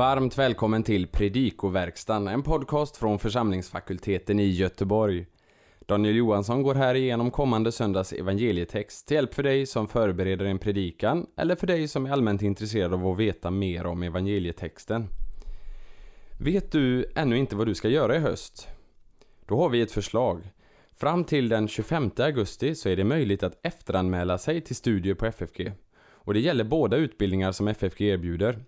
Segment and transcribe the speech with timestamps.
[0.00, 5.26] varmt välkommen till Predikoverkstan, en podcast från församlingsfakulteten i Göteborg.
[5.86, 10.58] Daniel Johansson går här igenom kommande söndags evangelietext till hjälp för dig som förbereder en
[10.58, 15.08] predikan eller för dig som är allmänt intresserad av att veta mer om evangelietexten.
[16.38, 18.68] Vet du ännu inte vad du ska göra i höst?
[19.46, 20.50] Då har vi ett förslag.
[20.92, 25.26] Fram till den 25 augusti så är det möjligt att efteranmäla sig till studier på
[25.26, 25.72] FFG.
[26.02, 28.58] Och det gäller båda utbildningar som FFG erbjuder.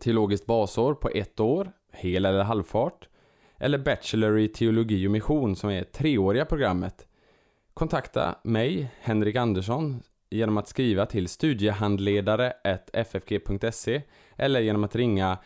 [0.00, 3.08] Teologiskt basår på ett år, hel eller halvfart.
[3.58, 7.06] Eller Bachelor i teologi och mission som är treåriga programmet.
[7.74, 12.52] Kontakta mig, Henrik Andersson, genom att skriva till studiehandledare
[12.92, 14.02] ffg.se
[14.36, 15.38] eller genom att ringa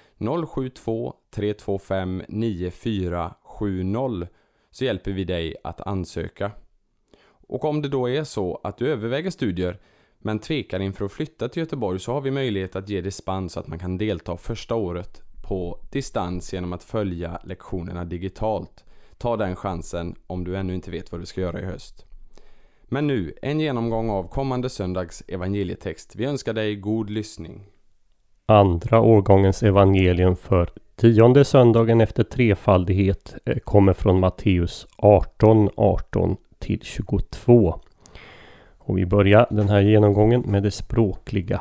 [0.49, 4.29] 072 325 9470
[4.71, 6.51] så hjälper vi dig att ansöka.
[7.27, 9.79] Och om det då är så att du överväger studier
[10.23, 13.60] men tvekar inför att flytta till Göteborg så har vi möjlighet att ge dispens så
[13.60, 18.85] att man kan delta första året på distans genom att följa lektionerna digitalt.
[19.18, 22.07] Ta den chansen om du ännu inte vet vad du ska göra i höst.
[22.82, 26.16] Men nu, en genomgång av kommande söndags evangelietext.
[26.16, 27.66] Vi önskar dig god lyssning.
[28.46, 36.80] Andra årgångens evangelium för tionde söndagen efter trefaldighet eh, kommer från Matteus 18, 18 till
[36.82, 37.80] 22.
[38.91, 41.60] Och vi börjar den här genomgången med det språkliga.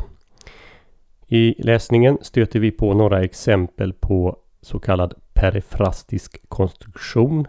[1.28, 7.48] I läsningen stöter vi på några exempel på så kallad perifrastisk konstruktion.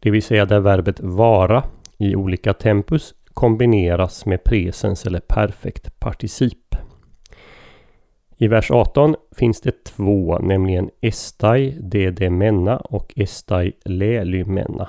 [0.00, 1.64] Det vill säga där verbet vara
[1.98, 6.74] i olika tempus kombineras med presens eller perfekt particip.
[8.36, 14.88] I vers 18 finns det två, nämligen estai dedemenna och estai lelymenna.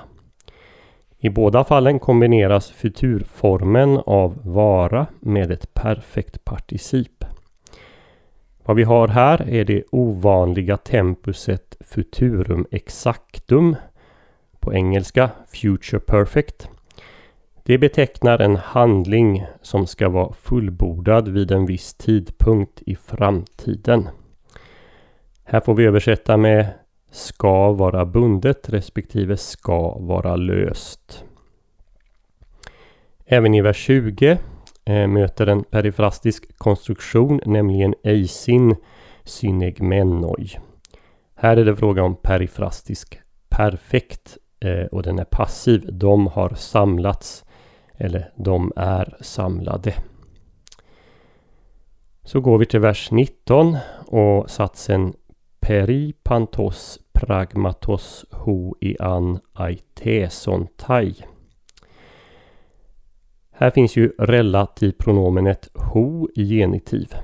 [1.26, 7.24] I båda fallen kombineras futurformen av vara med ett perfekt particip.
[8.64, 13.76] Vad vi har här är det ovanliga tempuset futurum exactum.
[14.60, 16.68] På engelska future perfect.
[17.62, 24.08] Det betecknar en handling som ska vara fullbordad vid en viss tidpunkt i framtiden.
[25.44, 26.66] Här får vi översätta med
[27.10, 31.24] ska vara bundet respektive ska vara löst.
[33.26, 34.38] Även i vers 20
[34.84, 38.76] eh, möter en perifrastisk konstruktion, nämligen eisin
[39.24, 40.48] synegmenoi.
[41.34, 45.88] Här är det fråga om perifrastisk perfekt eh, och den är passiv.
[45.92, 47.44] De har samlats
[47.94, 49.94] eller de är samlade.
[52.22, 55.14] Så går vi till vers 19 och satsen
[55.66, 61.14] Peripantos pragmatos ho ian aiteson tai.
[63.50, 67.14] Här finns ju relativpronomenet ho i genitiv.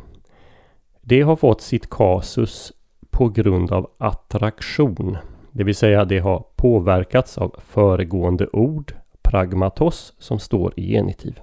[1.01, 2.73] Det har fått sitt kasus
[3.11, 5.17] på grund av attraktion.
[5.53, 11.41] Det vill säga det har påverkats av föregående ord, pragmatos, som står i genitiv.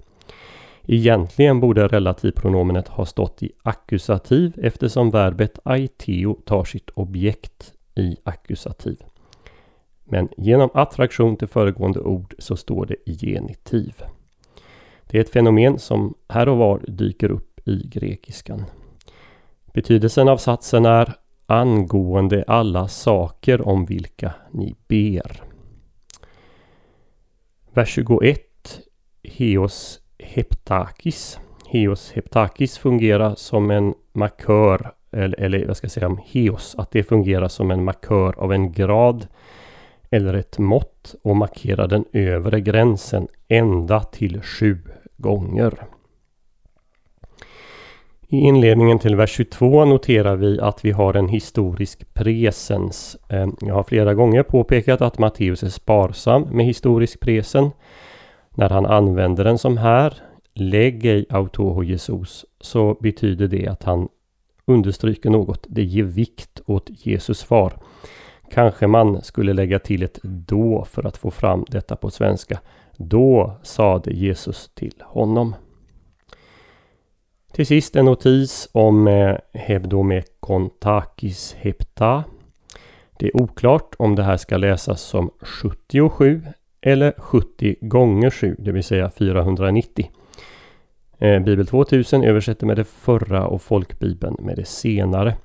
[0.91, 8.97] Egentligen borde relativpronomenet ha stått i ackusativ eftersom verbet aiteo tar sitt objekt i ackusativ.
[10.03, 14.03] Men genom attraktion till föregående ord så står det i genitiv.
[15.07, 18.66] Det är ett fenomen som här och var dyker upp i grekiskan.
[19.73, 21.13] Betydelsen av satsen är
[21.45, 25.41] angående alla saker om vilka ni ber.
[27.73, 28.39] Vers 21
[29.23, 31.40] Heos heptakis.
[31.68, 36.91] Heos heptakis fungerar som en markör eller, eller vad ska jag säga om Heos, att
[36.91, 39.28] det fungerar som en markör av en grad
[40.12, 44.78] eller ett mått och markerar den övre gränsen ända till sju
[45.18, 45.74] gånger.
[48.31, 53.18] I inledningen till vers 22 noterar vi att vi har en historisk presens.
[53.29, 57.72] Eh, jag har flera gånger påpekat att Matteus är sparsam med historisk presen.
[58.59, 60.14] När han använder den som här,
[60.53, 64.08] lägg ej autoho Jesus, så betyder det att han
[64.66, 65.66] understryker något.
[65.70, 67.73] Det ger vikt åt Jesus far.
[68.52, 72.59] Kanske man skulle lägga till ett då för att få fram detta på svenska.
[72.97, 75.55] Då sade Jesus till honom.
[77.53, 82.23] Till sist en notis om eh, hebdomekontakis hepta.
[83.20, 86.41] Det är oklart om det här ska läsas som 77
[86.81, 90.11] eller 70 gånger 7, det vill säga 490.
[91.17, 95.35] Eh, Bibel 2000 översätter med det förra och folkbibeln med det senare.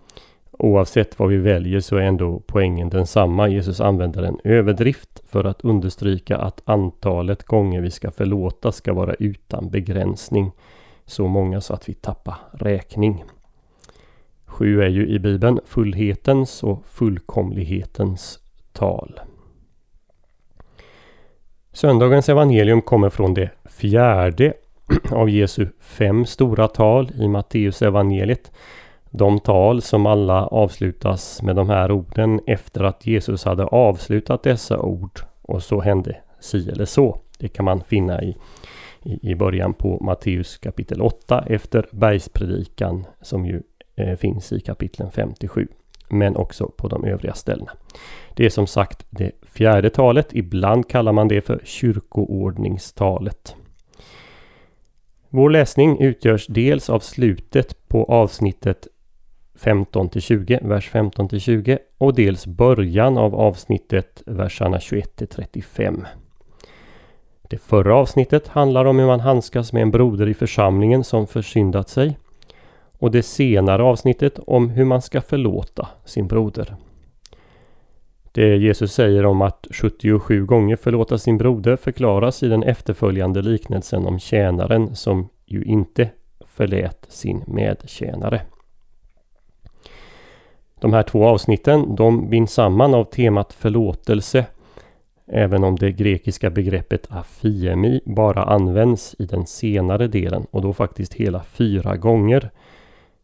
[0.59, 3.49] Oavsett vad vi väljer så är ändå poängen densamma.
[3.49, 9.15] Jesus använder en överdrift för att understryka att antalet gånger vi ska förlåta ska vara
[9.15, 10.53] utan begränsning.
[11.07, 13.25] Så många så att vi tappar räkning.
[14.47, 18.39] Sju är ju i Bibeln fullhetens och fullkomlighetens
[18.73, 19.21] tal.
[21.75, 24.53] Söndagens evangelium kommer från det fjärde
[25.11, 28.53] av Jesu fem stora tal i Matteus evangeliet.
[29.11, 34.81] De tal som alla avslutas med de här orden efter att Jesus hade avslutat dessa
[34.81, 37.21] ord och så hände si eller så.
[37.39, 38.37] Det kan man finna i,
[39.03, 43.63] i, i början på Matteus kapitel 8 efter bergspredikan som ju
[43.97, 45.69] eh, finns i kapitlen 57.
[46.09, 47.71] Men också på de övriga ställena.
[48.35, 50.29] Det är som sagt det fjärde talet.
[50.33, 53.57] Ibland kallar man det för kyrkoordningstalet.
[55.29, 58.89] Vår läsning utgörs dels av slutet på avsnittet
[59.55, 66.07] 15 20, vers 15 20 och dels början av avsnittet verserna 21 35.
[67.51, 71.89] Det förra avsnittet handlar om hur man handskas med en broder i församlingen som försyndat
[71.89, 72.19] sig.
[72.99, 76.77] Och det senare avsnittet om hur man ska förlåta sin broder.
[78.33, 84.07] Det Jesus säger om att 77 gånger förlåta sin broder förklaras i den efterföljande liknelsen
[84.07, 86.11] om tjänaren som ju inte
[86.47, 88.41] förlät sin medtjänare.
[90.81, 94.47] De här två avsnitten de binds samman av temat förlåtelse.
[95.27, 101.15] Även om det grekiska begreppet afiemi bara används i den senare delen och då faktiskt
[101.15, 102.51] hela fyra gånger.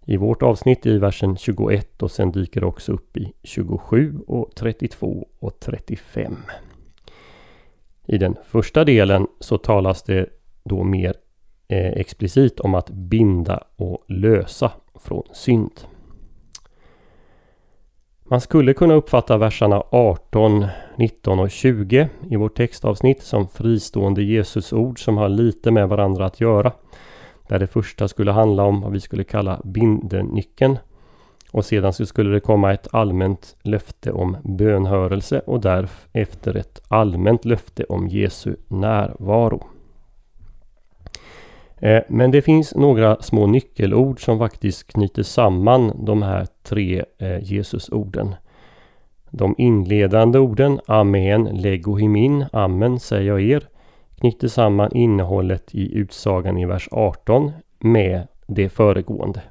[0.07, 4.51] I vårt avsnitt i versen 21 och sen dyker det också upp i 27 och
[4.57, 6.37] 32 och 35.
[8.07, 10.27] I den första delen så talas det
[10.65, 11.15] då mer
[11.69, 15.81] eh, explicit om att binda och lösa från synd.
[18.31, 20.67] Man skulle kunna uppfatta verserna 18,
[20.97, 26.41] 19 och 20 i vårt textavsnitt som fristående Jesusord som har lite med varandra att
[26.41, 26.73] göra.
[27.51, 30.79] Där det första skulle handla om vad vi skulle kalla bindernyckeln.
[31.53, 37.45] Och sedan så skulle det komma ett allmänt löfte om bönhörelse och därefter ett allmänt
[37.45, 39.67] löfte om Jesu närvaro.
[41.79, 47.53] Eh, men det finns några små nyckelord som faktiskt knyter samman de här tre eh,
[47.53, 48.35] Jesusorden.
[49.31, 53.69] De inledande orden Amen legohimin, Amen säger jag er,
[54.21, 59.43] knyter samman innehållet i utsagan i vers 18 med det föregående.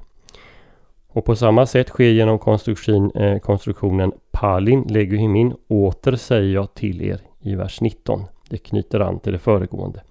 [1.08, 7.02] Och på samma sätt sker genom konstruktion, eh, konstruktionen Palin leguhimin, åter säger jag till
[7.02, 8.24] er i vers 19.
[8.48, 10.02] Det knyter an till det föregående.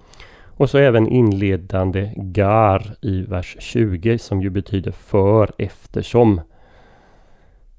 [0.59, 6.41] Och så även inledande gar i vers 20 som ju betyder för eftersom.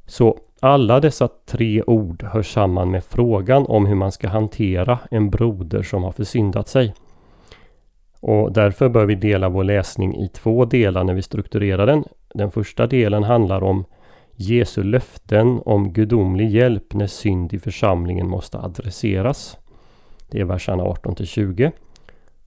[0.06, 5.30] Så alla dessa tre ord hör samman med frågan om hur man ska hantera en
[5.30, 6.94] broder som har försyndat sig.
[8.20, 12.04] Och därför bör vi dela vår läsning i två delar när vi strukturerar den.
[12.34, 13.84] Den första delen handlar om
[14.36, 19.58] Jesu löften om gudomlig hjälp när synd i församlingen måste adresseras.
[20.30, 21.72] Det är verserna 18 till 20.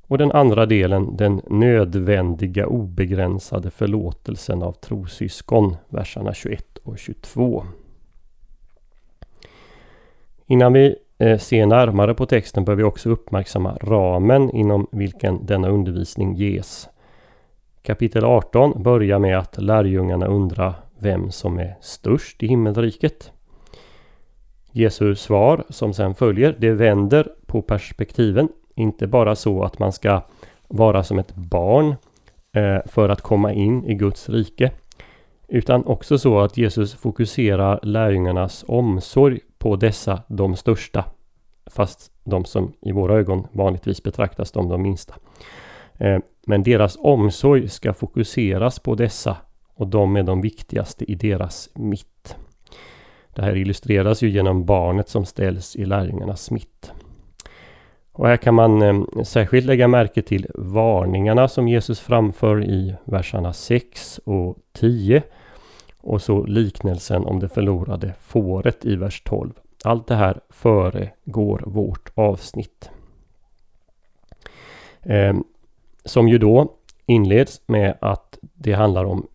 [0.08, 7.64] Och den andra delen, den nödvändiga obegränsade förlåtelsen av trosyskon, verserna 21 och 22.
[10.54, 15.70] Innan vi eh, ser närmare på texten bör vi också uppmärksamma ramen inom vilken denna
[15.70, 16.90] undervisning ges.
[17.82, 23.32] Kapitel 18 börjar med att lärjungarna undrar vem som är störst i himmelriket.
[24.72, 30.22] Jesu svar som sen följer, det vänder på perspektiven inte bara så att man ska
[30.68, 31.96] vara som ett barn
[32.56, 34.72] eh, för att komma in i Guds rike.
[35.48, 41.06] Utan också så att Jesus fokuserar lärjungarnas omsorg på dessa de största.
[41.66, 45.16] Fast de som i våra ögon vanligtvis betraktas som de minsta.
[45.98, 49.38] Eh, men deras omsorg ska fokuseras på dessa
[49.76, 52.36] och de är de viktigaste i deras mitt.
[53.36, 56.92] Det här illustreras ju genom barnet som ställs i lärjungarnas mitt.
[58.12, 63.54] Och här kan man eh, särskilt lägga märke till varningarna som Jesus framför i verserna
[63.54, 65.24] 6 och 10.
[66.04, 69.52] Och så liknelsen om det förlorade fåret i vers 12.
[69.84, 72.90] Allt det här föregår vårt avsnitt.
[75.02, 75.34] Eh,
[76.06, 76.72] som ju då
[77.06, 79.28] inleds med att det handlar om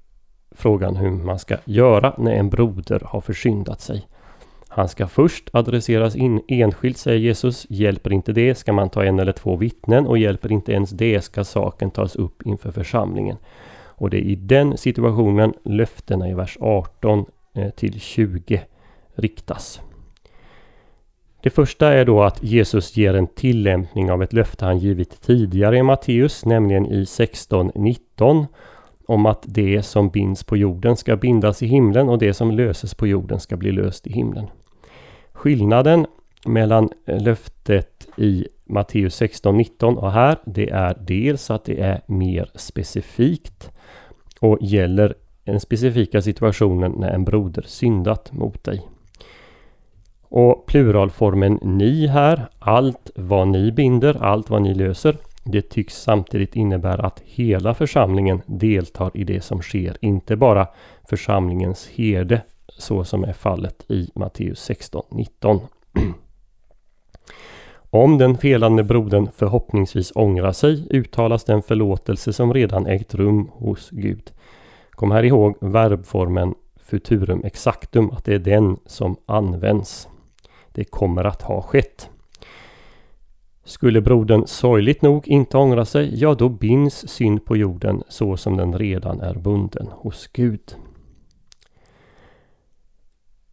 [0.51, 4.07] frågan hur man ska göra när en broder har försyndat sig.
[4.69, 7.67] Han ska först adresseras in enskilt, säger Jesus.
[7.71, 11.21] Hjälper inte det ska man ta en eller två vittnen och hjälper inte ens det
[11.21, 13.37] ska saken tas upp inför församlingen.
[13.99, 17.25] Och det är i den situationen löftena i vers 18
[17.55, 18.63] eh, till 20
[19.15, 19.81] riktas.
[21.43, 25.79] Det första är då att Jesus ger en tillämpning av ett löfte han givit tidigare
[25.79, 28.47] i Matteus, nämligen i 16.19
[29.07, 32.95] om att det som binds på jorden ska bindas i himlen och det som löses
[32.95, 34.47] på jorden ska bli löst i himlen.
[35.33, 36.07] Skillnaden
[36.47, 42.51] mellan eh, löftet i Matteus 16-19 och här det är dels att det är mer
[42.55, 43.71] specifikt
[44.41, 48.83] och gäller den specifika situationen när en broder syndat mot dig.
[50.23, 56.57] Och pluralformen ni här, allt vad ni binder, allt vad ni löser, det tycks samtidigt
[56.57, 60.69] innebära att hela församlingen deltar i det som sker, inte bara
[61.09, 62.43] församlingens herde
[62.79, 65.61] så som är fallet i Matteus 16-19.
[67.91, 73.91] Om den felande brodern förhoppningsvis ångrar sig uttalas den förlåtelse som redan ägt rum hos
[73.91, 74.33] Gud.
[74.91, 80.09] Kom här ihåg verbformen futurum exactum, att det är den som används.
[80.73, 82.11] Det kommer att ha skett.
[83.65, 88.57] Skulle brodern sorgligt nog inte ångra sig, ja då binds synd på jorden så som
[88.57, 90.77] den redan är bunden hos Gud.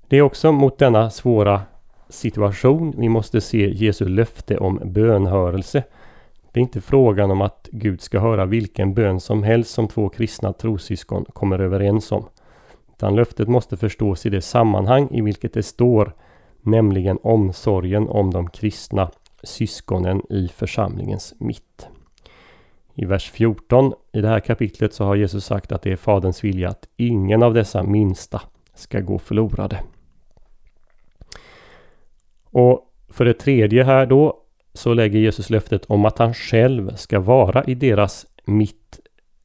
[0.07, 1.61] Det är också mot denna svåra
[2.09, 5.83] situation vi måste se Jesu löfte om bönhörelse.
[6.51, 10.09] Det är inte frågan om att Gud ska höra vilken bön som helst som två
[10.09, 12.25] kristna trossyskon kommer överens om.
[12.95, 16.15] Utan löftet måste förstås i det sammanhang i vilket det står,
[16.61, 19.11] nämligen omsorgen om de kristna
[19.43, 21.87] syskonen i församlingens mitt.
[22.93, 26.43] I vers 14 i det här kapitlet så har Jesus sagt att det är Faderns
[26.43, 28.41] vilja att ingen av dessa minsta
[28.73, 29.79] ska gå förlorade.
[32.57, 34.37] Och för det tredje här då
[34.73, 38.99] så lägger Jesus löftet om att han själv ska vara i deras mitt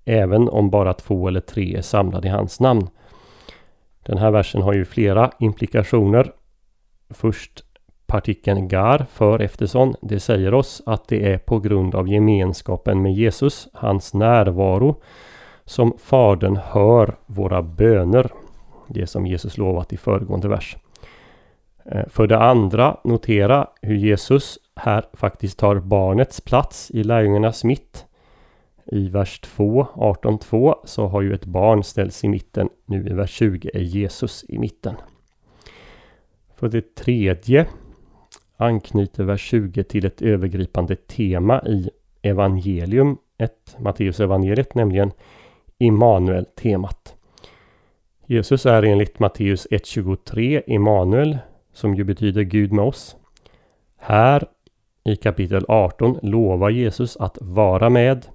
[0.05, 2.88] även om bara två eller tre är samlade i hans namn.
[4.07, 6.33] Den här versen har ju flera implikationer.
[7.11, 7.64] Först
[8.07, 13.14] partikeln gar för eftersom det säger oss att det är på grund av gemenskapen med
[13.14, 15.02] Jesus, hans närvaro,
[15.64, 18.31] som Fadern hör våra böner.
[18.88, 20.76] Det som Jesus lovat i föregående vers.
[21.90, 28.06] Eh, för det andra, notera hur Jesus här faktiskt tar barnets plats i lärjungarnas mitt.
[28.87, 32.68] I vers 2, 18.2 så har ju ett barn ställts i mitten.
[32.87, 34.94] Nu i vers 20 är Jesus i mitten.
[36.56, 37.66] För det tredje
[38.56, 41.90] anknyter vers 20 till ett övergripande tema i
[42.23, 45.12] evangelium 1, Matteus evangeliet, nämligen
[45.78, 47.16] Immanuel-temat.
[48.26, 51.38] Jesus är enligt Matteus 1.23 Immanuel,
[51.80, 53.16] som ju betyder Gud med oss.
[53.99, 54.49] Här
[55.04, 58.26] i kapitel 18 lovar Jesus att vara med.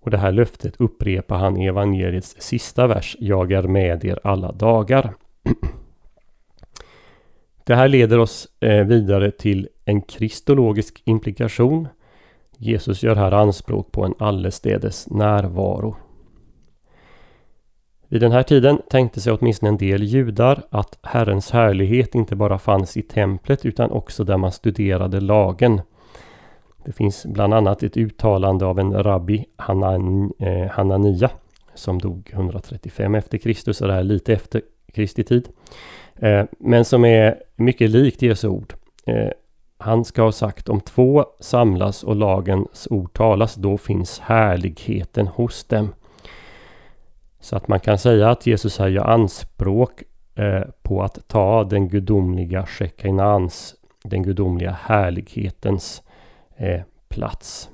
[0.00, 3.16] Och det här löftet upprepar han i evangeliets sista vers.
[3.20, 5.14] Jag är med er alla dagar.
[7.64, 11.88] Det här leder oss eh, vidare till en kristologisk implikation.
[12.56, 15.96] Jesus gör här anspråk på en allestädes närvaro.
[18.12, 22.58] Vid den här tiden tänkte sig åtminstone en del judar att Herrens härlighet inte bara
[22.58, 25.80] fanns i templet utan också där man studerade lagen.
[26.84, 31.30] Det finns bland annat ett uttalande av en rabbi, Hanan, eh, Hanania,
[31.74, 34.62] som dog 135 efter Kristus, och det här lite efter
[34.92, 35.48] Kristi tid.
[36.16, 38.74] Eh, men som är mycket likt Jesu ord.
[39.06, 39.30] Eh,
[39.78, 45.64] han ska ha sagt om två samlas och lagens ord talas, då finns härligheten hos
[45.64, 45.92] dem.
[47.40, 50.02] Så att man kan säga att Jesus här gör anspråk
[50.34, 56.02] eh, på att ta den gudomliga Shekinans, den gudomliga härlighetens
[56.56, 57.70] eh, plats.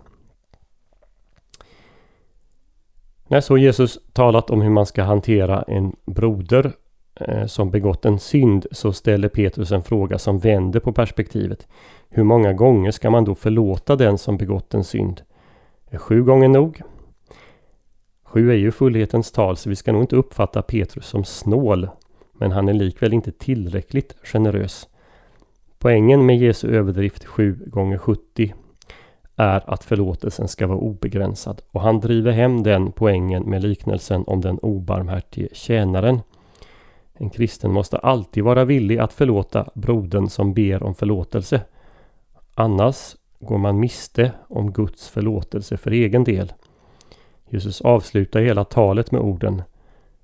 [3.28, 6.72] När så Jesus talat om hur man ska hantera en broder
[7.20, 11.68] eh, som begått en synd så ställer Petrus en fråga som vänder på perspektivet.
[12.08, 15.22] Hur många gånger ska man då förlåta den som begått en synd?
[15.90, 16.82] Är sju gånger nog?
[18.26, 21.88] Sju är ju fullhetens tal så vi ska nog inte uppfatta Petrus som snål.
[22.32, 24.88] Men han är likväl inte tillräckligt generös.
[25.78, 28.54] Poängen med Jesu överdrift 7 gånger 70
[29.36, 34.40] är att förlåtelsen ska vara obegränsad och han driver hem den poängen med liknelsen om
[34.40, 36.20] den obarmhärtige tjänaren.
[37.14, 41.60] En kristen måste alltid vara villig att förlåta brodern som ber om förlåtelse.
[42.54, 46.52] Annars går man miste om Guds förlåtelse för egen del.
[47.50, 49.62] Jesus avslutar hela talet med orden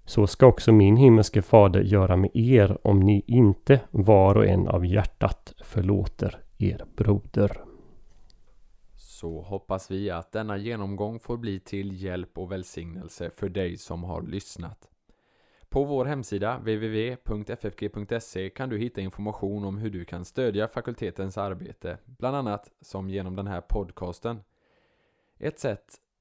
[0.05, 4.69] Så ska också min himmelske fader göra med er om ni inte var och en
[4.69, 7.61] av hjärtat förlåter er broder.
[8.95, 14.05] Så hoppas vi att denna genomgång får bli till hjälp och välsignelse för dig som
[14.05, 14.88] har lyssnat.
[15.69, 21.99] På vår hemsida www.ffg.se kan du hitta information om hur du kan stödja fakultetens arbete,
[22.05, 24.41] bland annat som genom den här podcasten.
[25.38, 25.97] Ett sätt